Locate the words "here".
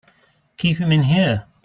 1.03-1.45